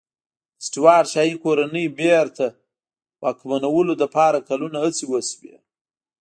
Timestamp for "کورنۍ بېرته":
1.43-2.45